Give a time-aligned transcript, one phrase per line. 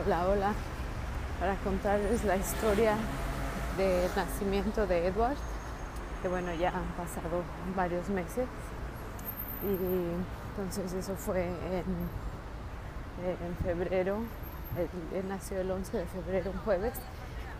[0.00, 0.52] Hola, hola,
[1.40, 2.94] para contarles la historia
[3.76, 5.36] del nacimiento de Edward,
[6.22, 7.42] que bueno, ya han pasado
[7.74, 8.46] varios meses.
[9.64, 11.84] Y entonces eso fue en,
[13.26, 14.18] en febrero,
[15.12, 16.94] él, nació el 11 de febrero, un jueves,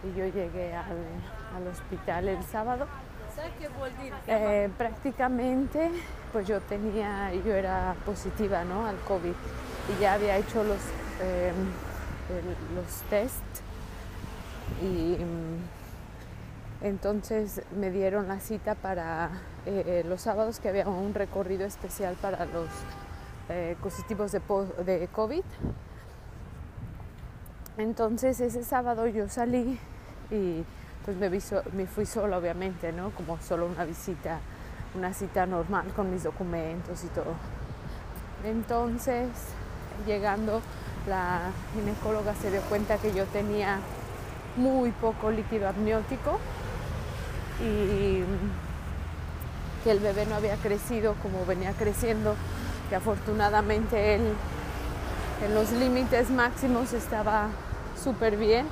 [0.05, 0.97] y yo llegué al,
[1.57, 2.87] al hospital el sábado.
[4.29, 5.91] Eh, prácticamente,
[6.33, 8.87] pues yo tenía, yo era positiva, ¿no?
[8.87, 9.35] Al COVID
[9.89, 10.79] y ya había hecho los
[11.21, 11.53] eh,
[12.75, 13.43] los test
[14.83, 15.79] y mm,
[16.81, 19.31] entonces me dieron la cita para
[19.67, 22.69] eh, los sábados que había un recorrido especial para los
[23.49, 25.43] eh, positivos de, COVID.
[27.79, 29.79] Entonces ese sábado yo salí
[30.31, 30.65] y
[31.05, 31.31] pues me,
[31.73, 33.11] me fui sola obviamente, ¿no?
[33.11, 34.39] Como solo una visita,
[34.95, 37.35] una cita normal con mis documentos y todo.
[38.45, 39.29] Entonces
[40.07, 40.61] llegando
[41.09, 43.79] la ginecóloga se dio cuenta que yo tenía
[44.57, 46.39] muy poco líquido amniótico
[47.61, 48.23] y
[49.85, 52.35] que el bebé no había crecido como venía creciendo,
[52.89, 54.23] que afortunadamente él
[55.45, 57.49] en los límites máximos estaba
[58.03, 58.67] súper bien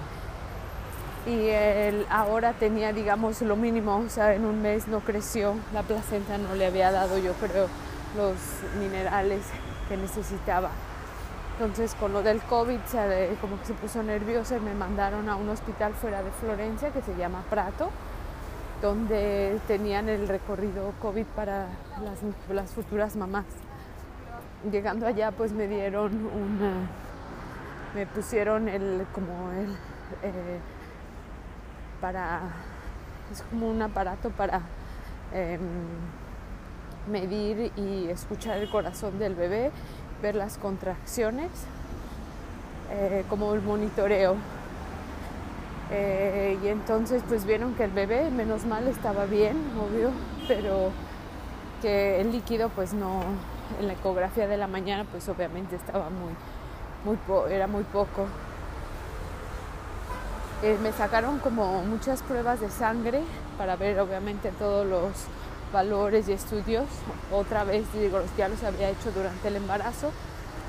[1.26, 5.82] y él ahora tenía digamos lo mínimo, o sea, en un mes no creció, la
[5.82, 7.68] placenta no le había dado yo creo
[8.16, 8.36] los
[8.78, 9.42] minerales
[9.88, 10.70] que necesitaba.
[11.58, 12.80] Entonces con lo del COVID
[13.40, 17.00] como que se puso nerviosa y me mandaron a un hospital fuera de Florencia que
[17.00, 17.88] se llama Prato,
[18.82, 21.68] donde tenían el recorrido COVID para
[22.50, 23.46] las, futuras mamás.
[24.70, 26.90] Llegando allá pues me dieron una,
[27.94, 29.70] me pusieron el como el
[30.22, 30.58] eh,
[32.02, 32.40] para
[33.32, 34.60] es como un aparato para
[35.32, 35.60] em,
[37.10, 39.70] medir y escuchar el corazón del bebé
[40.22, 41.50] ver las contracciones,
[42.90, 44.36] eh, como el monitoreo.
[45.90, 50.10] Eh, y entonces pues vieron que el bebé, menos mal, estaba bien, obvio,
[50.48, 50.90] pero
[51.80, 53.22] que el líquido pues no,
[53.80, 56.34] en la ecografía de la mañana pues obviamente estaba muy,
[57.04, 58.26] muy era muy poco.
[60.62, 63.20] Eh, me sacaron como muchas pruebas de sangre
[63.58, 65.12] para ver obviamente todos los
[65.72, 66.86] valores y estudios.
[67.32, 70.12] Otra vez, digo, ya los había hecho durante el embarazo,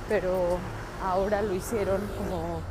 [0.09, 0.57] pero
[1.03, 2.61] ahora lo hicieron como,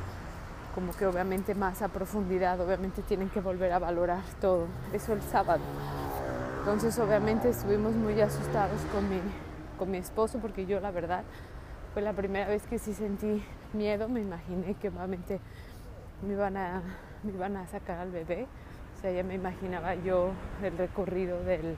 [0.74, 4.66] como que obviamente más a profundidad, obviamente tienen que volver a valorar todo.
[4.92, 5.60] Eso el sábado.
[6.60, 9.20] Entonces obviamente estuvimos muy asustados con mi,
[9.78, 11.22] con mi esposo porque yo la verdad
[11.92, 15.40] fue la primera vez que sí sentí miedo, me imaginé que obviamente
[16.26, 16.82] me iban a,
[17.22, 18.46] me iban a sacar al bebé.
[18.96, 20.30] O sea, ya me imaginaba yo
[20.62, 21.76] el recorrido del,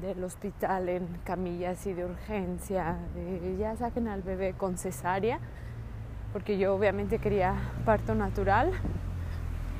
[0.00, 2.96] del hospital en camillas y de urgencia,
[3.58, 5.38] ya saquen al bebé con cesárea,
[6.32, 8.72] porque yo obviamente quería parto natural.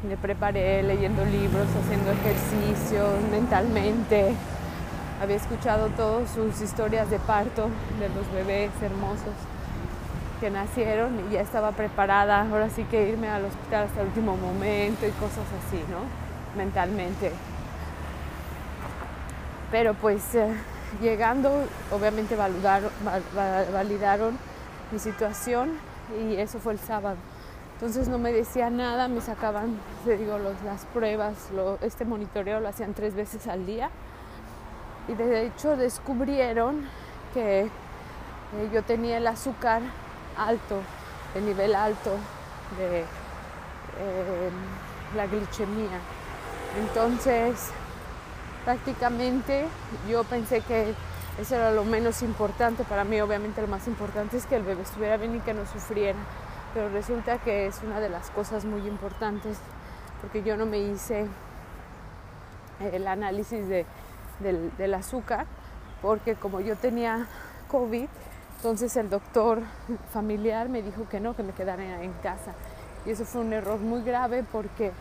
[0.08, 4.34] Me preparé leyendo libros, haciendo ejercicios mentalmente.
[5.20, 9.34] Había escuchado todas sus historias de parto de los bebés hermosos
[10.40, 12.42] que nacieron y ya estaba preparada.
[12.42, 16.00] Ahora sí que irme al hospital hasta el último momento y cosas así, ¿no?
[16.56, 17.32] Mentalmente.
[19.74, 20.54] Pero pues eh,
[21.02, 21.50] llegando,
[21.90, 24.38] obviamente validaron,
[24.92, 25.72] mi situación
[26.16, 27.16] y eso fue el sábado.
[27.72, 31.48] Entonces no me decía nada, me sacaban, te digo, las pruebas,
[31.80, 33.90] este monitoreo lo hacían tres veces al día.
[35.08, 36.86] Y de hecho descubrieron
[37.32, 37.68] que eh,
[38.72, 39.82] yo tenía el azúcar
[40.38, 40.82] alto,
[41.34, 42.12] el nivel alto
[42.78, 44.50] de eh,
[45.16, 45.98] la glicemia.
[46.78, 47.72] Entonces
[48.64, 49.66] prácticamente
[50.08, 50.94] yo pensé que
[51.38, 54.82] eso era lo menos importante para mí, obviamente lo más importante es que el bebé
[54.82, 56.18] estuviera bien y que no sufriera,
[56.72, 59.58] pero resulta que es una de las cosas muy importantes
[60.20, 61.26] porque yo no me hice
[62.80, 65.46] el análisis del, azúcar
[66.00, 67.26] porque como yo tenía
[67.68, 68.08] COVID,
[68.56, 69.60] entonces el doctor
[70.12, 72.52] familiar me dijo que no, que me quedara en casa.
[73.04, 74.92] Y eso fue un error muy grave porque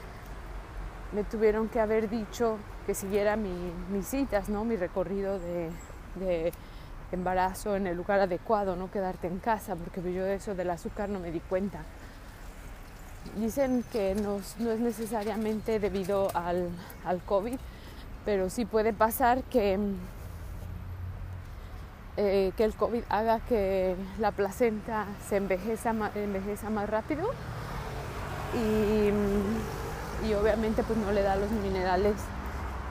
[1.13, 4.65] me tuvieron que haber dicho que siguiera mis citas, ¿no?
[4.65, 6.51] mi recorrido de,
[7.11, 11.19] embarazo en el lugar adecuado, no quedarte en casa, porque yo eso del azúcar no
[11.19, 11.79] me di cuenta.
[13.37, 16.71] Dicen que no, es necesariamente debido al,
[17.27, 17.59] COVID,
[18.25, 19.77] pero sí puede pasar que,
[22.17, 27.29] eh, que el COVID haga que la placenta se envejeza, envejeza más rápido
[28.55, 32.15] y, y obviamente pues no le da los minerales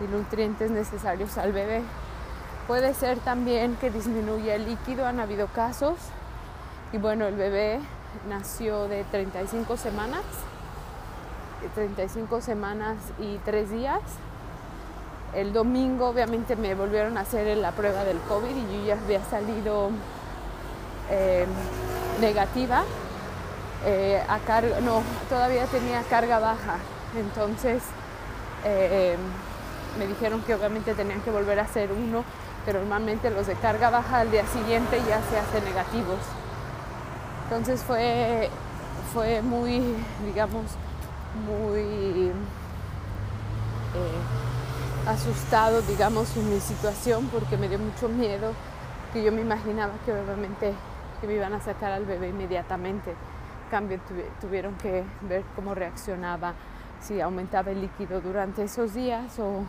[0.01, 1.83] y nutrientes necesarios al bebé.
[2.67, 5.97] Puede ser también que disminuya el líquido, han habido casos.
[6.93, 7.81] Y bueno, el bebé
[8.29, 10.23] nació de 35 semanas,
[11.75, 14.01] 35 semanas y 3 días.
[15.35, 19.25] El domingo obviamente me volvieron a hacer la prueba del COVID y yo ya había
[19.25, 19.91] salido
[21.11, 21.47] eh,
[22.21, 22.85] negativa.
[23.85, 26.77] Eh, a carga, no, todavía tenía carga baja.
[27.17, 27.83] Entonces
[28.65, 29.17] eh,
[29.99, 32.25] me dijeron que obviamente tenían que volver a hacer uno,
[32.65, 36.19] que normalmente los de carga baja al día siguiente ya se hacen negativos.
[37.45, 38.49] Entonces fue,
[39.13, 39.83] fue muy,
[40.25, 40.65] digamos,
[41.47, 42.33] muy
[45.07, 48.53] asustado, digamos, en mi situación porque me dio mucho miedo
[49.13, 50.73] que yo me imaginaba que obviamente
[51.21, 53.11] que me iban a sacar al bebé inmediatamente.
[53.11, 54.01] En cambio,
[54.41, 56.55] tuvieron que ver cómo reaccionaba,
[57.01, 59.65] si aumentaba el líquido durante esos días o,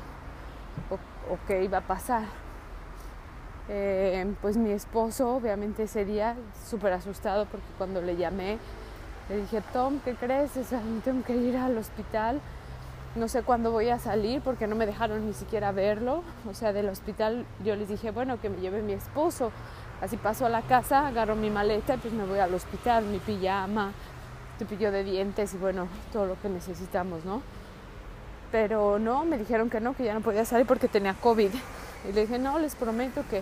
[0.89, 2.23] o, qué iba a pasar.
[3.69, 6.35] Eh, pues mi esposo, obviamente, ese día
[6.69, 8.57] súper asustado porque cuando le llamé,
[9.29, 10.51] le dije, Tom, ¿qué crees?
[11.03, 12.41] tengo que ir al hospital
[13.15, 16.23] no sé cuándo voy a salir porque no me dejaron ni siquiera verlo.
[16.49, 19.51] O sea, del hospital yo les dije, bueno, que me lleve mi esposo.
[20.01, 23.19] Así paso a la casa, agarro mi maleta y pues me voy al hospital, mi
[23.19, 23.91] pijama,
[24.57, 27.41] cepillo de dientes y bueno, todo lo que necesitamos, ¿no?
[28.53, 31.49] Pero no, me dijeron que no, que ya no podía salir porque tenía COVID.
[32.07, 33.41] Y le dije, no, les prometo que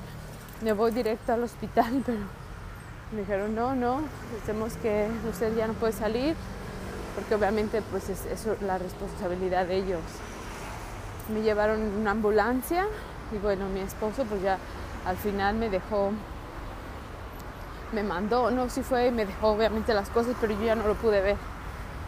[0.61, 2.19] me voy directo al hospital, pero
[3.11, 3.99] me dijeron, no, no,
[4.33, 6.33] decimos que usted ya no puede salir
[7.13, 9.99] porque obviamente pues es, la responsabilidad de ellos.
[11.27, 12.85] Me llevaron una ambulancia
[13.33, 14.59] y bueno, mi esposo pues ya
[15.05, 16.11] al final me dejó,
[17.91, 20.95] me mandó, no, sí fue, me dejó obviamente las cosas, pero yo ya no lo
[20.95, 21.50] pude ver.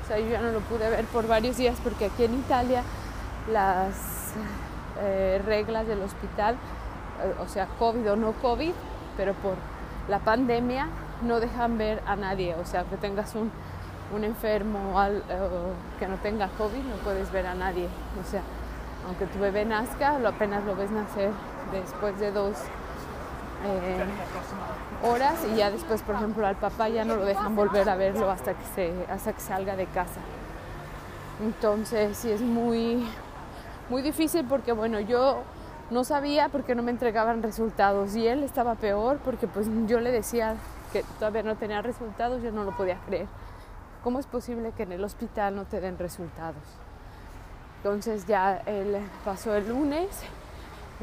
[0.03, 2.83] O sea, yo ya no lo pude ver por varios días porque aquí en Italia
[3.51, 4.33] las
[5.01, 8.73] eh, reglas del hospital, eh, o sea, COVID o no COVID,
[9.15, 9.55] pero por
[10.09, 10.88] la pandemia
[11.21, 13.51] no dejan ver a nadie, o sea, que tengas un
[14.13, 14.94] un enfermo
[16.00, 17.88] que no tenga COVID, no puedes ver a nadie.
[18.21, 18.41] O sea,
[19.07, 21.31] aunque tu bebé nazca, lo apenas lo ves nacer
[21.71, 22.55] después de dos
[23.65, 24.04] eh,
[25.04, 28.30] horas y ya después, por ejemplo, al papá ya no lo dejan volver a verlo
[28.30, 30.19] hasta que, se, hasta que salga de casa.
[31.42, 33.07] Entonces, sí es muy,
[33.89, 35.44] muy difícil porque, bueno, yo
[35.89, 40.12] no sabía porque no me entregaban resultados y él estaba peor porque pues yo le
[40.12, 40.56] decía
[40.92, 43.27] que todavía no tenía resultados, yo no lo podía creer.
[44.04, 46.63] ¿Cómo es posible que en el hospital no te den resultados?
[47.77, 50.07] Entonces ya él pasó el lunes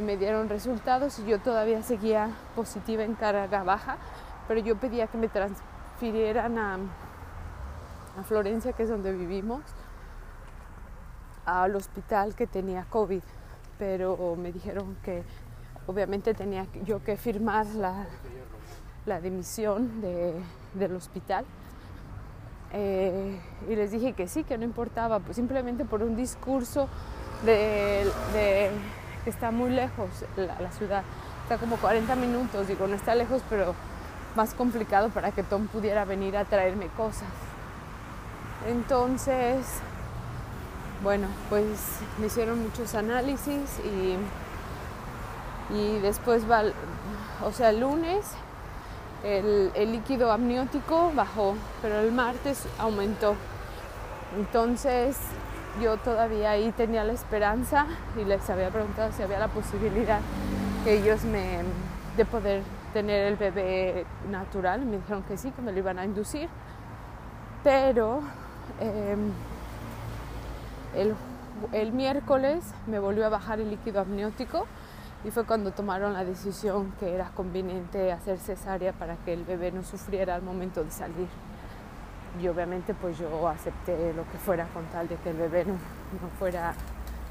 [0.00, 3.98] me dieron resultados y yo todavía seguía positiva en carga baja,
[4.48, 6.74] pero yo pedía que me transfirieran a,
[8.18, 9.62] a Florencia, que es donde vivimos,
[11.44, 13.22] al hospital que tenía COVID,
[13.78, 15.22] pero me dijeron que
[15.86, 18.06] obviamente tenía yo que firmar la,
[19.06, 20.34] la dimisión de,
[20.74, 21.44] del hospital.
[22.72, 26.88] Eh, y les dije que sí, que no importaba, pues simplemente por un discurso
[27.44, 28.70] de,
[29.26, 31.02] está muy lejos la, ciudad,
[31.42, 33.74] está como 40 minutos, digo, no está lejos, pero
[34.36, 37.28] más complicado para que Tom pudiera venir a traerme cosas.
[38.68, 39.66] Entonces,
[41.02, 41.66] bueno, pues
[42.18, 44.16] me hicieron muchos análisis y,
[45.74, 46.44] y después,
[47.42, 48.24] o sea, el lunes
[49.24, 53.34] el, líquido amniótico bajó, pero el martes aumentó.
[54.36, 55.16] Entonces
[55.80, 57.86] yo todavía ahí tenía la esperanza
[58.20, 60.20] y les había preguntado si había la posibilidad
[60.86, 61.60] ellos me
[62.16, 62.62] de poder
[62.92, 64.84] tener el bebé natural.
[64.84, 66.48] Me dijeron que sí, que me lo iban a inducir.
[67.62, 68.20] Pero
[68.80, 69.30] em,
[70.94, 71.14] el,
[71.72, 74.66] el miércoles me volvió a bajar el líquido amniótico
[75.24, 79.70] y fue cuando tomaron la decisión que era conveniente hacer cesárea para que el bebé
[79.70, 81.28] no sufriera al momento de salir.
[82.38, 85.78] Y obviamente pues yo acepté lo que fuera con tal de que el bebé no,
[86.38, 86.74] fuera,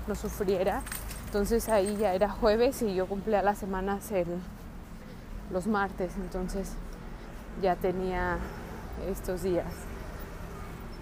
[0.08, 0.82] no sufriera.
[1.26, 4.28] Entonces ahí ya era jueves y yo cumplía las semanas el,
[5.52, 6.74] los martes, entonces
[7.62, 8.38] ya tenía
[9.10, 9.72] estos días.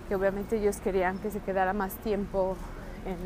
[0.07, 2.55] Que obviamente ellos querían que se quedara más tiempo
[3.05, 3.17] en,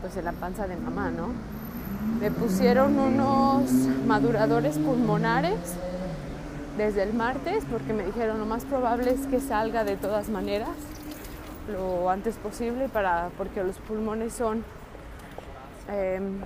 [0.00, 1.28] pues en la panza de mamá, ¿no?
[2.20, 3.70] Me pusieron unos
[4.06, 5.58] maduradores pulmonares
[6.80, 10.70] desde el martes porque me dijeron lo más probable es que salga de todas maneras
[11.70, 14.64] lo antes posible para porque los pulmones son
[15.90, 16.40] em,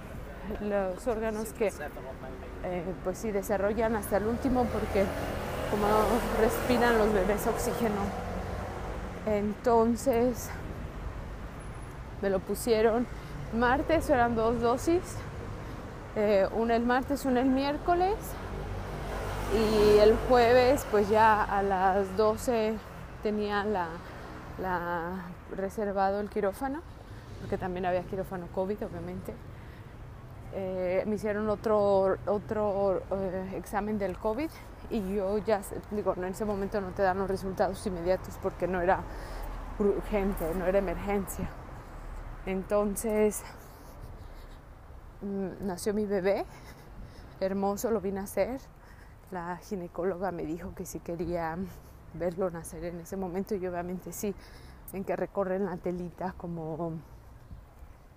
[0.69, 5.05] los órganos que eh, pues sí desarrollan hasta el último porque
[5.71, 5.87] como
[6.41, 8.03] respiran los bebés oxígeno
[9.27, 10.51] entonces
[12.23, 13.07] me lo pusieron
[13.57, 15.17] martes eran dos dosis
[16.17, 18.17] eh, una el martes, una el miércoles
[19.55, 22.75] Y el jueves, pues ya a las 12
[23.23, 23.89] tenía la,
[25.57, 26.81] reservado el quirófano,
[27.41, 29.33] porque también había quirófano COVID, obviamente.
[30.55, 34.51] Eh, me hicieron otro, otro eh, examen del COVID
[34.91, 38.81] y yo ya, digo, en ese momento no te dan los resultados inmediatos porque no
[38.81, 39.01] era
[39.79, 41.49] urgente, no era emergencia.
[42.47, 43.43] Entonces
[45.23, 46.45] mm, nació mi bebé,
[47.41, 48.61] hermoso, lo vine a hacer.
[49.35, 51.59] La ginecóloga me dijo que si quería
[52.13, 54.33] verlo nacer en ese momento y obviamente sí,
[54.93, 56.93] en que recorren la telita como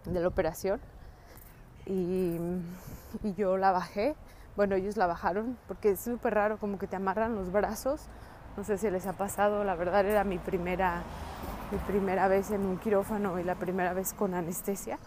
[0.06, 0.80] de la operación
[1.88, 2.38] y,
[3.36, 4.16] yo la bajé.
[4.56, 8.06] Bueno, ellos la bajaron porque es súper raro, como que te amarran los brazos.
[8.56, 11.02] No sé si les ha pasado, la verdad era mi primera,
[11.72, 15.00] mi primera vez en un quirófano y la primera vez con anestesia.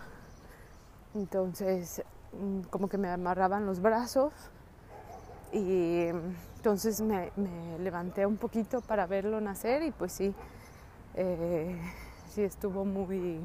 [1.15, 2.03] Entonces,
[2.33, 4.33] mm, como que me amarraban los brazos
[5.53, 6.09] y
[6.57, 7.31] entonces me,
[7.79, 10.35] levanté un poquito para verlo nacer y pues sí,
[11.15, 11.77] eh,
[12.29, 13.41] sí estuvo muy,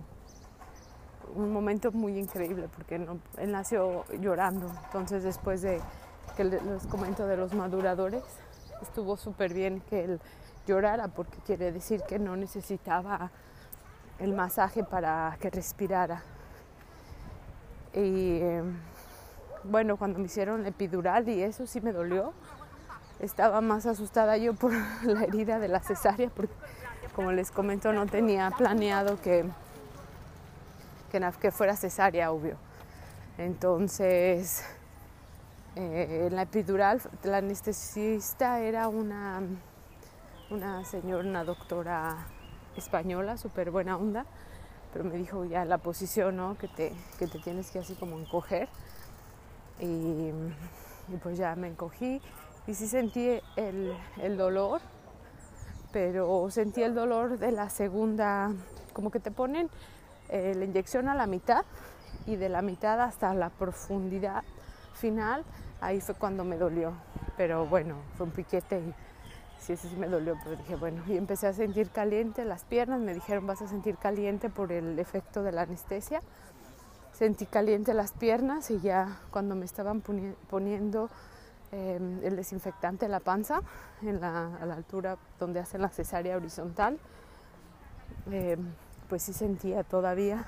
[1.35, 4.71] un momento muy increíble porque él nació llorando.
[4.85, 5.81] Entonces después de
[6.35, 8.23] que les comento de los maduradores,
[8.81, 10.21] estuvo súper bien que él
[10.67, 13.31] llorara porque quiere decir que no necesitaba
[14.19, 16.23] el masaje para que respirara.
[17.93, 18.39] Y
[19.69, 22.33] bueno, cuando me hicieron epidural y eso sí me dolió.
[23.19, 26.53] Estaba más asustada yo por la herida de la cesárea porque
[27.15, 29.45] como les comento no tenía planeado que
[31.39, 32.57] que, fuera cesárea, obvio.
[33.37, 34.63] Entonces,
[35.75, 39.41] eh, en la epidural, la anestesista era una,
[40.49, 42.17] una señora, una doctora
[42.75, 44.25] española, súper buena onda,
[44.91, 46.57] pero me dijo ya la posición, ¿no?
[46.57, 48.67] Que te, que te tienes que así como encoger.
[49.79, 50.31] Y,
[51.21, 52.19] pues ya me encogí
[52.65, 54.81] y sí sentí el, el dolor,
[55.91, 58.51] pero sentí el dolor de la segunda,
[58.93, 59.69] como que te ponen
[60.29, 61.63] eh, la inyección a la mitad
[62.25, 64.43] y de la mitad hasta la profundidad
[64.93, 65.43] final,
[65.81, 66.93] ahí fue cuando me dolió.
[67.37, 68.93] Pero bueno, fue un piquete y
[69.59, 72.99] sí, ese sí me dolió, pero dije, bueno, y empecé a sentir caliente las piernas,
[72.99, 76.21] me dijeron vas a sentir caliente por el efecto de la anestesia.
[77.15, 81.09] Sentí caliente las piernas y ya cuando me estaban poniendo
[81.71, 83.61] em, el desinfectante en la panza,
[84.01, 86.99] en la, a la altura donde hacen la cesárea horizontal,
[88.29, 88.59] em,
[89.07, 90.45] pues sí sentía todavía.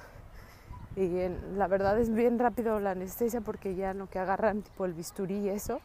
[0.98, 4.94] Y la verdad es bien rápido la anestesia porque ya lo que agarran tipo el
[4.94, 5.80] bisturí y eso,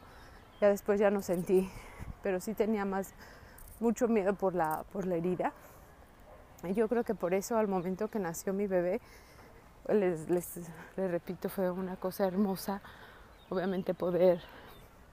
[0.61, 1.71] ya después ya no sentí,
[2.25, 3.15] pero sí tenía más
[3.79, 5.53] mucho miedo por la, por la herida.
[6.65, 9.01] Y yo creo que por eso al momento que nació mi bebé,
[9.89, 10.61] les, les,
[10.97, 12.81] les repito, fue una cosa hermosa,
[13.51, 14.41] obviamente poder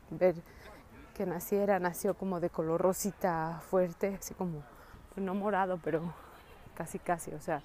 [0.09, 0.35] ver
[1.15, 4.63] que naciera, nació como de color rosita fuerte, así como,
[5.13, 6.13] pues no morado, pero
[6.75, 7.61] casi casi, o sea,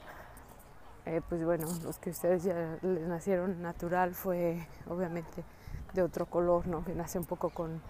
[1.06, 5.44] eh, pues bueno, los que ustedes ya les nacieron natural fue obviamente
[5.92, 6.84] de otro color, ¿no?
[6.84, 7.80] Que nace un poco con,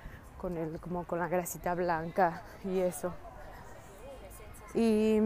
[0.40, 3.14] con el, como con la grasita blanca y eso.
[4.74, 5.18] Y,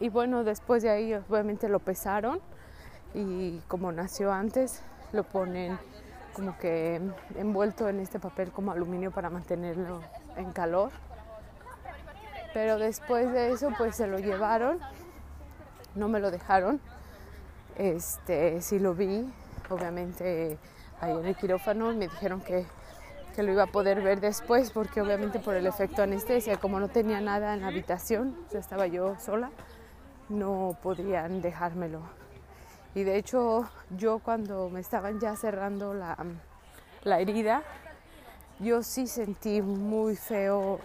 [0.00, 2.40] y bueno, después de ahí obviamente lo pesaron
[3.14, 5.78] y como nació antes, lo ponen
[6.34, 7.00] como que
[7.36, 10.00] envuelto en este papel como aluminio para mantenerlo
[10.36, 10.90] en calor
[12.52, 14.78] pero después de eso, pues se lo llevaron,
[15.94, 16.80] no me lo dejaron.
[17.76, 19.26] Este, sí lo vi,
[19.70, 20.58] obviamente
[21.00, 22.66] ahí en el quirófano, me dijeron que,
[23.34, 26.88] que lo iba a poder ver después, porque obviamente por el efecto anestesia, como no
[26.88, 29.50] tenía nada en la habitación, ya estaba yo sola,
[30.28, 32.02] no podían dejármelo.
[32.94, 36.16] Y de hecho, yo cuando me estaban ya cerrando la,
[37.04, 37.62] la herida,
[38.58, 40.78] yo sí sentí muy feo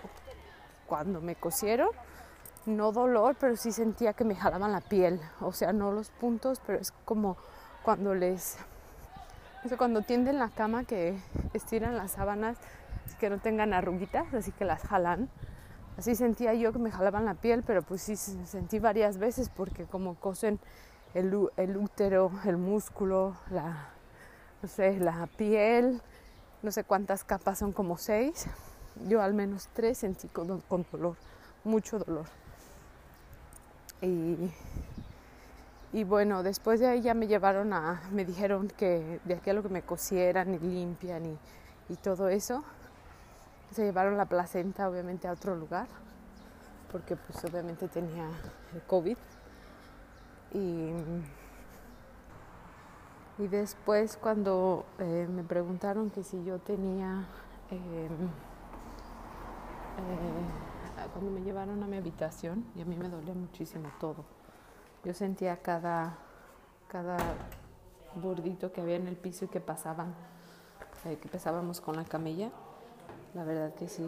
[0.88, 1.90] cuando me cosieron,
[2.66, 6.62] no dolor, pero sí sentía que me jalaban la piel, o sea, no los puntos,
[6.66, 7.38] pero es como
[7.84, 8.58] cuando les,
[9.64, 11.18] no sé, cuando tienden la cama que
[11.54, 12.58] estiran las sábanas
[13.20, 15.30] que no tengan arruguitas, así que las jalan.
[15.98, 19.86] Así sentía yo que me jalaban la piel, pero pues sí sentí varias veces porque
[19.86, 20.60] como cosen
[21.14, 23.90] el, el útero, el músculo, la,
[24.62, 26.02] no sé, la piel,
[26.62, 28.48] no sé cuántas capas son como seis
[29.06, 30.48] yo al menos tres sentí con,
[30.92, 31.16] dolor,
[31.64, 32.26] mucho dolor.
[34.02, 34.52] Y,
[35.94, 39.54] y, bueno, después de ahí ya me llevaron a, me dijeron que de aquí a
[39.54, 41.38] lo que me cosieran y limpian y,
[41.90, 42.64] y todo eso,
[43.72, 45.88] se llevaron la placenta obviamente a otro lugar,
[46.92, 48.30] porque pues obviamente tenía
[48.74, 49.18] el COVID.
[50.54, 50.92] Y,
[53.38, 57.28] y después cuando eh, me preguntaron que si yo tenía...
[57.72, 58.08] Eh,
[59.98, 64.24] eh, cuando me llevaron a mi habitación y a mí me dolía muchísimo todo.
[65.04, 66.18] Yo sentía cada,
[66.88, 67.18] cada
[68.16, 70.14] bordito que había en el piso y que pasaban,
[71.06, 72.52] eh, que pasábamos con la camilla.
[73.34, 74.06] La verdad que sí,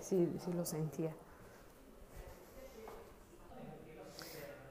[0.00, 1.12] sí, sí lo sentía.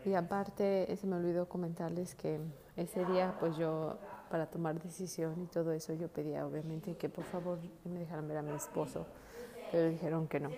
[0.05, 2.39] Y aparte, se me olvidó comentarles que
[2.77, 3.97] ese día, pues yo,
[4.29, 8.37] para tomar decisión y todo eso, yo pedía obviamente que por favor me dejaran ver
[8.37, 9.07] a mi esposo,
[9.71, 10.51] pero dijeron que no,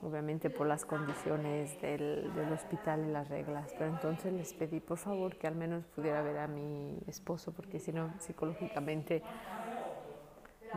[0.00, 3.74] obviamente por las condiciones del, del hospital y las reglas.
[3.76, 7.80] Pero entonces les pedí por favor que al menos pudiera ver a mi esposo, porque
[7.80, 9.24] si no, psicológicamente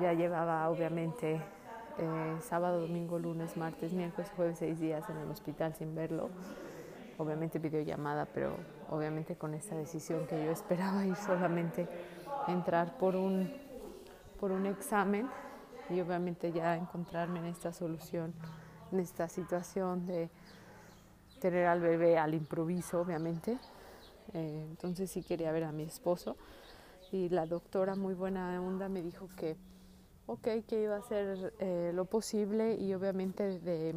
[0.01, 1.39] ya llevaba obviamente
[1.99, 6.31] eh, sábado, domingo, lunes, martes, miércoles, jueves, seis días en el hospital sin verlo
[7.21, 8.55] obviamente videollamada, pero
[8.89, 11.87] obviamente con esta decisión que yo esperaba ir solamente
[12.47, 13.51] entrar por un,
[14.39, 15.29] por un examen
[15.89, 18.33] y obviamente ya encontrarme en esta solución,
[18.91, 20.29] en esta situación de
[21.39, 23.57] tener al bebé al improviso, obviamente.
[24.33, 26.37] Eh, entonces sí quería ver a mi esposo
[27.11, 29.57] y la doctora muy buena onda me dijo que
[30.27, 33.95] ok, que iba a hacer eh, lo posible y obviamente de,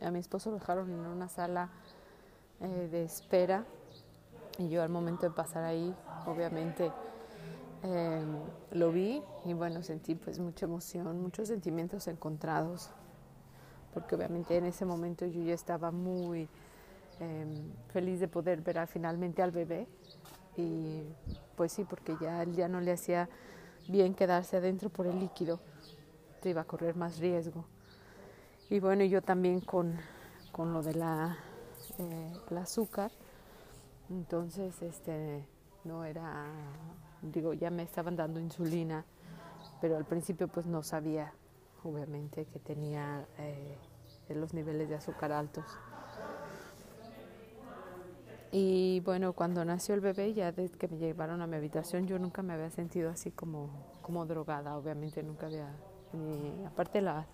[0.00, 1.70] a mi esposo lo dejaron en una sala
[2.60, 3.64] eh, de espera.
[4.58, 5.94] Y yo al momento de pasar ahí
[6.26, 6.90] obviamente
[7.82, 8.38] em,
[8.72, 12.90] lo vi y bueno sentí pues mucha emoción muchos sentimientos encontrados.
[13.92, 16.48] Porque obviamente en ese momento yo ya estaba muy
[17.20, 19.86] em, feliz de poder ver finalmente al bebé.
[20.56, 21.02] Y
[21.56, 23.28] pues sí porque ya ya no le hacía
[23.88, 25.60] bien quedarse adentro por el líquido
[26.46, 27.64] te iba a correr más riesgo.
[28.70, 29.96] Y bueno yo también con,
[30.52, 31.36] con lo de la
[31.98, 33.10] eh, el azúcar.
[34.10, 35.44] Entonces, este,
[35.84, 36.46] no era,
[37.22, 39.04] digo, ya me estaban dando insulina,
[39.80, 41.32] pero al principio pues no sabía,
[41.82, 43.76] obviamente, que tenía eh,
[44.28, 45.64] los niveles de azúcar altos.
[48.52, 52.18] Y bueno, cuando nació el bebé, ya desde que me llevaron a mi habitación, yo
[52.18, 53.68] nunca me había sentido así como,
[54.02, 55.68] como drogada, obviamente nunca había,
[56.12, 57.26] ni, aparte la,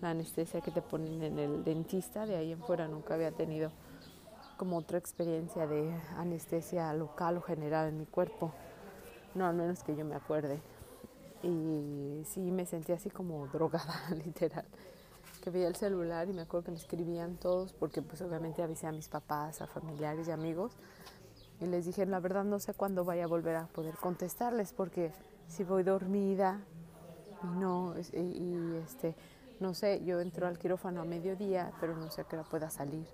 [0.00, 3.70] la anestesia que te ponen en el dentista, de ahí en fuera nunca había tenido
[4.58, 8.52] como otra experiencia de anestesia local o general en mi cuerpo,
[9.34, 10.60] no al menos que yo me acuerde.
[11.42, 14.66] Y sí me sentía así como drogada, literal.
[15.42, 18.88] Que veía el celular y me acuerdo que me escribían todos, porque pues obviamente avisé
[18.88, 20.72] a mis papás, a familiares y amigos.
[21.60, 25.12] Y les dije, la verdad no sé cuándo vaya a volver a poder contestarles, porque
[25.46, 26.60] si voy dormida
[27.44, 29.14] y no, y, y este,
[29.60, 32.70] no sé, yo entro al quirófano a mediodía, pero no sé a qué hora pueda
[32.70, 33.06] salir.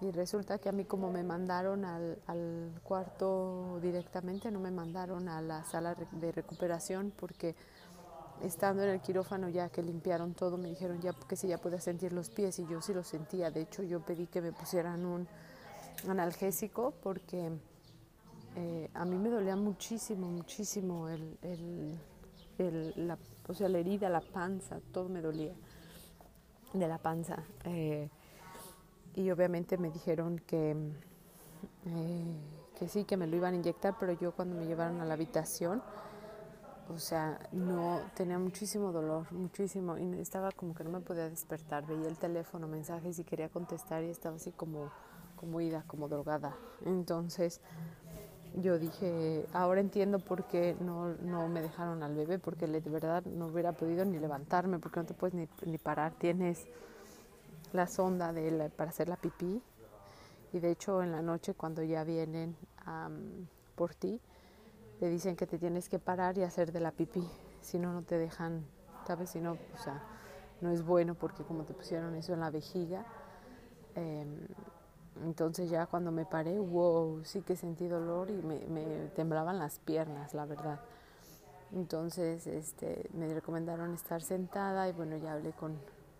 [0.00, 5.28] Y resulta que a mí como me mandaron al, al, cuarto directamente, no me mandaron
[5.28, 7.56] a la sala de recuperación porque
[8.42, 11.80] estando en el quirófano ya que limpiaron todo, me dijeron ya que si ya podía
[11.80, 13.50] sentir los pies y yo sí los sentía.
[13.50, 15.26] De hecho yo pedí que me pusieran un
[16.06, 17.50] analgésico porque
[18.56, 21.98] eh, a mí me dolía muchísimo, muchísimo el,
[22.58, 25.52] la, o sea, la herida, la panza, todo me dolía
[26.72, 27.42] de la panza.
[27.64, 28.08] Eh,
[29.18, 30.76] y obviamente me dijeron que,
[31.86, 32.36] eh,
[32.78, 35.14] que sí, que me lo iban a inyectar, pero yo cuando me llevaron a la
[35.14, 35.82] habitación,
[36.88, 41.84] o sea, no tenía muchísimo dolor, muchísimo, y estaba como que no me podía despertar,
[41.84, 44.88] veía el teléfono, mensajes y quería contestar y estaba así como,
[45.34, 46.56] como ida, como drogada.
[46.86, 47.60] Entonces
[48.54, 53.24] yo dije, ahora entiendo por qué no, no me dejaron al bebé, porque de verdad
[53.24, 56.68] no hubiera podido ni levantarme, porque no te puedes ni, ni parar, tienes
[57.72, 58.32] la sonda
[58.76, 59.62] para hacer la pipí.
[60.52, 62.56] Y de hecho en la noche cuando ya vienen
[63.74, 64.20] por ti
[64.98, 67.28] te dicen que te tienes que parar y hacer de la pipí.
[67.60, 68.64] Si no no te dejan
[69.06, 70.02] sabes si no o sea
[70.60, 73.06] no es bueno porque como te pusieron eso en la vejiga
[73.94, 74.46] em,
[75.24, 79.78] entonces ya cuando me paré wow sí que sentí dolor y me, me temblaban las
[79.78, 80.80] piernas la verdad.
[81.72, 85.76] Entonces este me recomendaron estar sentada y bueno ya hablé con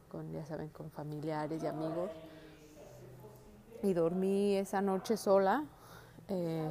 [0.08, 2.10] con, ya saben, con familiares y amigos.
[3.82, 5.64] Y dormí esa noche sola.
[6.28, 6.70] Eh,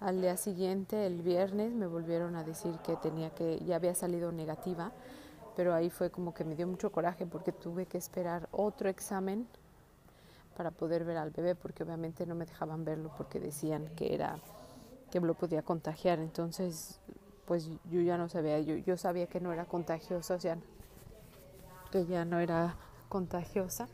[0.00, 4.30] al día siguiente, el viernes, me volvieron a decir que tenía que, ya había salido
[4.30, 4.92] negativa,
[5.56, 9.46] pero ahí fue como que me dio mucho coraje porque tuve que esperar otro examen
[10.56, 14.38] para poder ver al bebé, porque obviamente no me dejaban verlo porque decían que era
[15.10, 16.18] que lo podía contagiar.
[16.18, 17.00] Entonces,
[17.46, 20.58] pues yo ya no sabía, yo, yo sabía que no era contagioso, o sea,
[21.90, 22.76] que ya no era
[23.08, 23.88] contagiosa,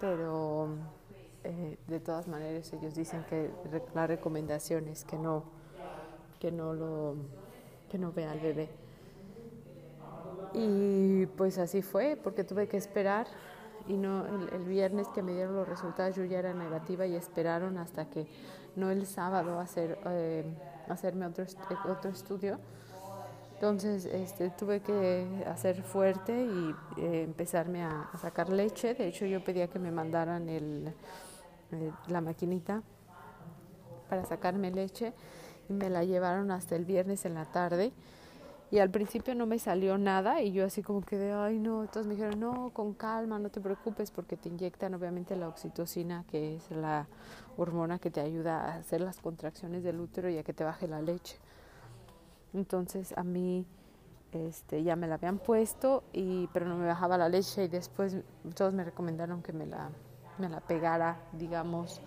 [0.00, 0.68] pero
[1.44, 3.50] eh, de todas maneras ellos dicen que
[3.94, 5.44] la recomendación es que no,
[6.40, 7.16] que no lo,
[7.90, 8.68] que no vea al bebé.
[10.52, 13.26] Y pues así fue, porque tuve que esperar
[13.86, 17.76] y no el, viernes que me dieron los resultados yo ya era negativa y esperaron
[17.76, 18.26] hasta que
[18.76, 20.44] no el sábado hacer eh,
[20.88, 21.44] hacerme otro
[21.88, 22.58] otro estudio
[23.54, 28.94] entonces este, tuve que hacer fuerte y eh, empezarme a, sacar leche.
[28.94, 30.92] De hecho yo pedía que me mandaran el,
[31.72, 32.82] eh, la maquinita
[34.08, 35.12] para sacarme leche
[35.68, 37.92] y me la llevaron hasta el viernes en la tarde.
[38.70, 41.82] Y al principio no me salió nada y yo así como que de, ay no,
[41.82, 46.24] entonces me dijeron, no, con calma, no te preocupes porque te inyectan obviamente la oxitocina,
[46.28, 47.06] que es la
[47.56, 50.88] hormona que te ayuda a hacer las contracciones del útero y a que te baje
[50.88, 51.38] la leche.
[52.54, 53.66] Entonces a mí
[54.32, 58.16] este, ya me la habían puesto, y, pero no me bajaba la leche y después
[58.54, 59.90] todos me recomendaron que me la,
[60.38, 62.00] me la pegara, digamos,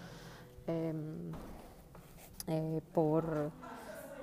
[0.65, 1.31] em,
[2.47, 3.51] eh, por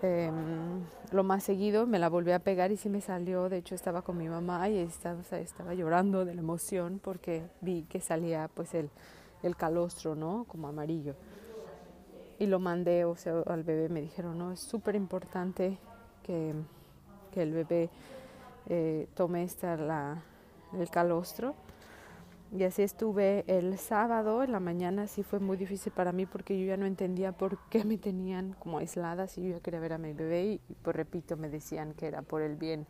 [0.06, 3.48] Em, lo más seguido me la volví a pegar y sí me salió.
[3.48, 7.84] De hecho, estaba con mi mamá y estaba, estaba llorando de la emoción porque vi
[7.84, 8.90] que salía pues el,
[9.42, 10.44] el calostro, ¿no?
[10.46, 11.14] Como amarillo.
[12.38, 15.78] Y lo mandé, o sea, al bebé me dijeron, no, es súper importante
[16.24, 16.54] que,
[17.32, 17.90] que, el bebé
[18.66, 20.22] eh, tome esta, la,
[20.72, 21.54] el calostro
[22.56, 26.58] y así estuve el sábado en la mañana, sí fue muy difícil para mí porque
[26.58, 29.94] yo ya no entendía por qué me tenían como aislada si yo ya quería ver
[29.94, 32.86] a mi bebé y, pues repito, me decían que era por el bien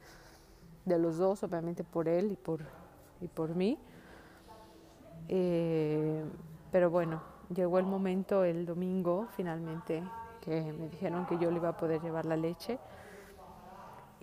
[0.85, 2.61] de los dos, obviamente por él y por,
[3.23, 3.79] y por mí.
[5.29, 6.23] Eh,
[6.70, 7.23] pero bueno,
[7.55, 10.03] llegó el momento el domingo finalmente
[10.42, 12.79] que me dijeron que yo le iba a poder llevar la leche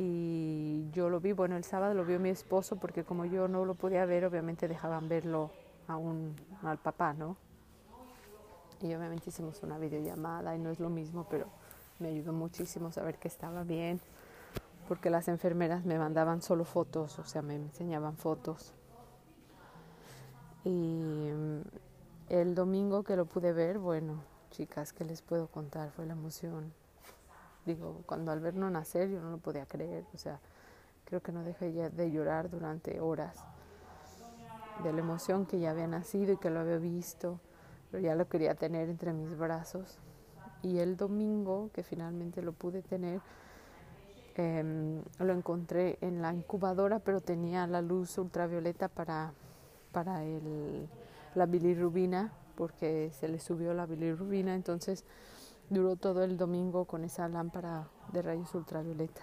[0.04, 3.66] y yo lo vi, bueno, el sábado lo vio mi esposo porque como yo no
[3.66, 5.52] lo podía ver, obviamente dejaban verlo
[5.88, 7.38] a un, al papá, ¿no?
[8.82, 11.46] Y obviamente hicimos una videollamada y no es lo mismo, pero
[12.00, 14.02] me ayudó muchísimo saber que estaba bien,
[14.88, 18.74] porque las enfermeras me mandaban solo fotos, o sea, me enseñaban fotos.
[20.64, 21.62] Y mm,
[22.30, 25.92] el domingo que lo pude ver, bueno, chicas, ¿qué les puedo contar?
[25.92, 26.74] Fue la emoción
[27.66, 30.40] Digo, cuando al verlo nacer yo no lo podía creer, o sea,
[31.06, 33.44] creo que no dejé de llorar durante horas
[34.84, 37.40] de la emoción que ya había nacido y que lo había visto,
[37.92, 39.98] pero ya lo quería tener entre mis brazos.
[40.64, 43.20] Y el domingo, que finalmente lo pude tener,
[44.36, 49.34] em, lo encontré en la incubadora, pero tenía la luz ultravioleta para,
[49.92, 50.88] para el,
[51.36, 55.04] la bilirrubina, porque se le subió la bilirrubina, entonces
[55.72, 59.22] Duró todo el domingo con esa lámpara de rayos ultravioleta.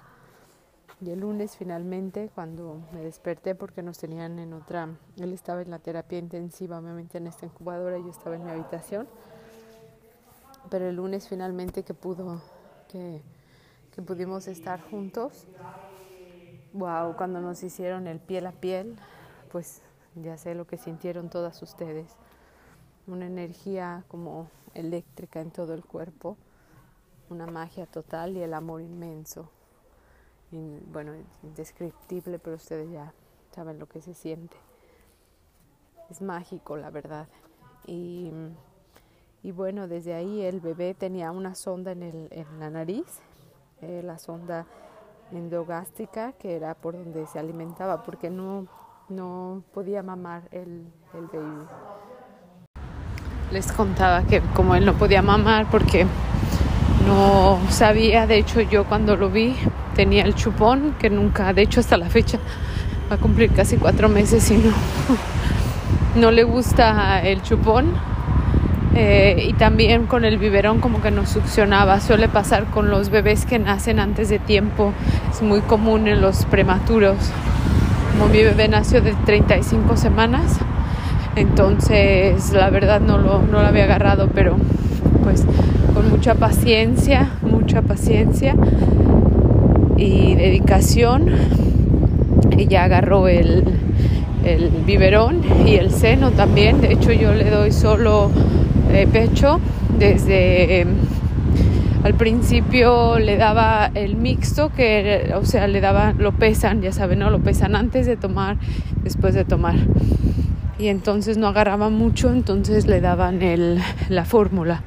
[0.98, 5.70] Y el lunes finalmente, cuando me desperté porque nos tenían en otra, él estaba en
[5.70, 9.06] la terapia intensiva, obviamente en esta incubadora, yo estaba en mi habitación.
[10.70, 12.40] Pero el lunes finalmente que pudo,
[12.88, 13.20] que,
[13.94, 15.46] que pudimos estar juntos,
[16.72, 18.96] wow, cuando nos hicieron el piel a piel,
[19.52, 19.82] pues
[20.14, 22.16] ya sé lo que sintieron todas ustedes.
[23.09, 26.37] Una energía como eléctrica en todo el cuerpo,
[27.31, 29.51] una magia total y el amor inmenso.
[30.92, 33.12] bueno, indescriptible, pero ustedes ya
[33.51, 34.57] saben lo que se siente.
[36.11, 37.29] Es mágico, la verdad.
[37.87, 38.31] Y,
[39.42, 43.21] bueno, desde ahí el bebé tenía una sonda en, el, en la nariz,
[43.81, 44.66] eh, la sonda
[45.33, 48.66] endogástrica, que era por donde se alimentaba, porque no,
[49.09, 51.66] no podía mamar el, el baby
[53.52, 56.06] les contaba que como él no podía mamar porque
[57.06, 59.54] no sabía, de hecho yo cuando lo vi
[59.94, 62.38] tenía el chupón, que nunca, de hecho hasta la fecha
[63.11, 64.70] va a cumplir casi cuatro meses y no,
[66.20, 67.92] no le gusta el chupón.
[68.94, 72.00] Eh, y también con el biberón como que no succionaba.
[72.00, 74.92] Suele pasar con los bebés que nacen antes de tiempo.
[75.30, 77.16] Es muy común en los prematuros.
[78.12, 80.58] Como mi bebé nació de 35 semanas,
[81.38, 84.57] entonces, la verdad no lo, no había agarrado, pero
[85.22, 85.44] pues
[85.94, 88.55] con mucha paciencia, mucha paciencia
[89.96, 91.31] y dedicación,
[92.57, 93.64] ella agarró el,
[94.44, 96.81] el biberón y el seno también.
[96.81, 98.31] De hecho, yo le doy solo
[98.92, 99.61] eh, pecho.
[99.98, 100.87] Desde
[102.05, 107.18] al principio le daba el mixto que o sea le daba lo pesan ya saben
[107.18, 108.57] no lo pesan antes de tomar
[109.03, 109.74] después de tomar
[110.78, 114.82] y entonces no agarraba mucho, entonces le daban el, la fórmula.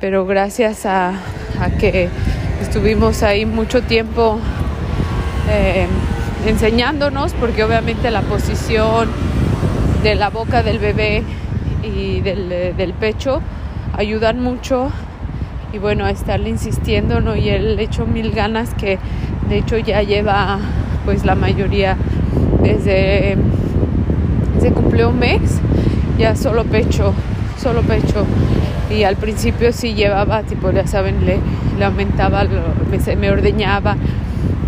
[0.00, 1.14] Pero gracias a,
[1.80, 2.08] que
[2.60, 4.38] estuvimos ahí mucho tiempo
[5.50, 5.86] eh,
[6.46, 9.08] enseñándonos, porque obviamente la posición
[10.02, 11.24] de la boca del bebé
[11.82, 13.40] y del, del pecho
[13.96, 14.90] ayudan mucho
[15.72, 17.34] y bueno, a estarle insistiendo.
[17.34, 18.98] Y él echó mil ganas que
[19.48, 20.58] de hecho ya lleva
[21.04, 21.96] pues la mayoría
[22.62, 23.36] desde
[24.66, 25.60] se cumplió un mes
[26.18, 27.14] ya solo pecho
[27.56, 28.26] solo pecho.
[28.90, 31.38] Y al principio sí llevaba tipo ya saben le,
[31.78, 33.96] le aumentaba me, me ordeñaba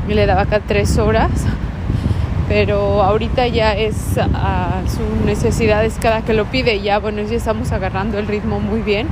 [0.09, 1.31] y le daba cada tres horas.
[2.49, 6.81] Pero ahorita ya es a su necesidad es cada que lo pide.
[6.81, 9.09] Ya bueno ya estamos agarrando el ritmo muy bien.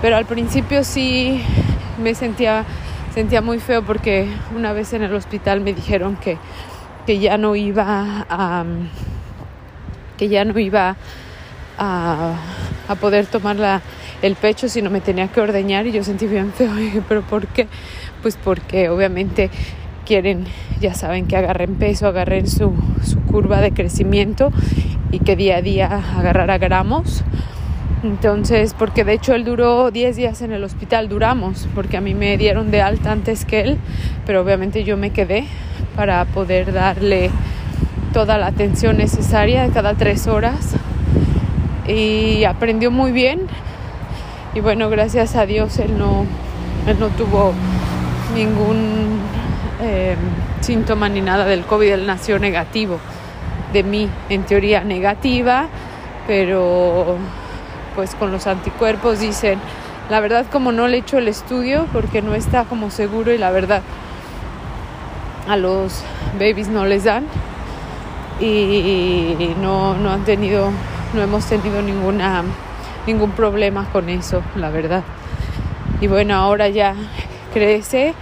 [0.00, 1.42] Pero al principio sí
[2.02, 2.64] me sentía
[3.12, 6.36] sentía muy feo porque una vez en el hospital me dijeron que,
[7.06, 8.64] que ya no iba a
[10.16, 10.96] que ya no iba
[11.78, 12.34] a,
[12.88, 13.82] a poder tomar la,
[14.22, 16.72] el pecho sino me tenía que ordeñar y yo sentí bien feo
[17.08, 17.66] pero ¿por qué?
[18.22, 19.50] pues porque obviamente
[20.04, 20.44] quieren,
[20.80, 22.72] ya saben, que agarren peso, agarren su,
[23.02, 24.52] su curva de crecimiento
[25.10, 27.22] y que día a día agarrara gramos.
[28.02, 32.14] Entonces, porque de hecho él duró 10 días en el hospital, duramos, porque a mí
[32.14, 33.78] me dieron de alta antes que él,
[34.26, 35.44] pero obviamente yo me quedé
[35.96, 37.30] para poder darle
[38.14, 40.76] toda la atención necesaria de cada tres horas.
[41.86, 43.48] Y aprendió muy bien.
[44.54, 46.24] Y bueno, gracias a Dios él no,
[46.86, 47.52] él no tuvo
[48.34, 49.18] ningún
[49.82, 50.14] eh,
[50.60, 53.00] síntoma ni nada del COVID, él nació negativo.
[53.72, 55.66] De mí, en teoría negativa,
[56.28, 57.16] pero
[57.96, 59.58] pues con los anticuerpos dicen,
[60.08, 63.38] la verdad como no le he hecho el estudio porque no está como seguro y
[63.38, 63.82] la verdad
[65.48, 66.02] a los
[66.38, 67.24] babies no les dan
[68.40, 70.70] y no, no han tenido,
[71.14, 72.42] no hemos tenido ninguna,
[73.06, 75.02] ningún problema con eso, la verdad.
[76.00, 76.94] Y bueno, ahora ya
[77.52, 78.14] crece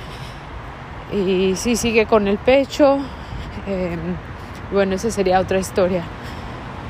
[1.13, 2.99] y sí sigue con el pecho.
[3.67, 3.97] Eh,
[4.73, 6.03] bueno, esa sería otra historia.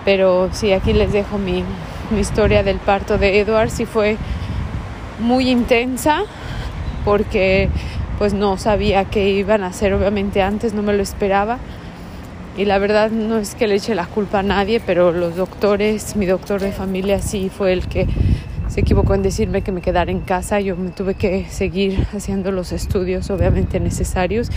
[0.04, 1.64] Pero sí, aquí les dejo mi,
[2.10, 3.70] mi historia del parto de Edward.
[3.70, 4.16] Sí fue
[5.20, 6.24] muy intensa
[7.04, 7.68] porque
[8.18, 11.58] pues no sabía qué iban a hacer obviamente antes, no me lo esperaba.
[12.56, 16.16] Y la verdad no es que le eche la culpa a nadie, pero los doctores,
[16.16, 18.06] mi doctor de familia sí fue el que
[18.68, 20.60] se equivocó en decirme que me quedara en casa.
[20.60, 24.50] Yo me tuve que seguir haciendo los estudios obviamente necesarios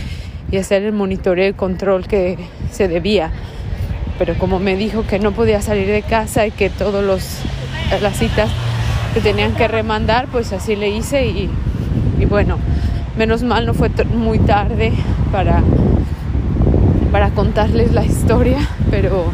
[0.50, 2.36] y hacer el monitoreo y control que
[2.70, 3.30] se debía.
[4.18, 7.02] Pero como me dijo que no podía salir de casa y que todas
[8.02, 8.50] las citas
[9.14, 11.50] que tenían que remandar, pues así le hice y,
[12.20, 12.58] y bueno,
[13.16, 14.92] menos mal no fue muy tarde
[15.32, 15.62] para,
[17.10, 18.58] para contarles la historia,
[18.90, 19.26] pero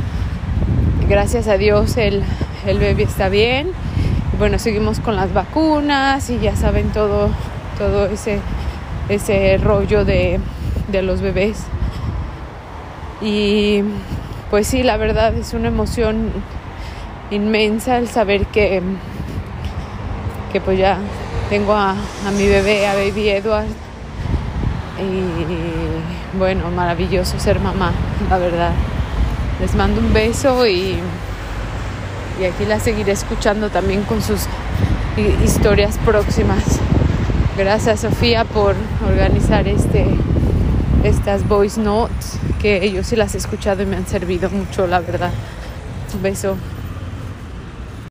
[1.08, 2.22] gracias a Dios el,
[2.66, 3.72] el bebé está bien
[4.42, 7.28] bueno, seguimos con las vacunas y ya saben todo,
[7.78, 8.40] todo ese,
[9.08, 10.40] ese rollo de,
[10.90, 11.62] de los bebés.
[13.20, 13.82] Y
[14.50, 16.32] pues sí, la verdad es una emoción
[17.30, 18.82] inmensa el saber que,
[20.52, 20.98] que pues ya
[21.48, 23.68] tengo a, a mi bebé, a Baby Edward.
[25.02, 27.92] Y bueno, maravilloso ser mamá,
[28.30, 28.72] la verdad.
[29.60, 30.98] Les mando un beso y
[32.40, 34.40] y aquí la seguiré escuchando también con sus
[35.44, 36.64] historias próximas.
[37.56, 38.74] Gracias Sofía por
[39.06, 40.06] organizar este,
[41.04, 45.00] estas voice notes que yo sí las he escuchado y me han servido mucho, la
[45.00, 45.30] verdad.
[46.14, 46.56] Un beso.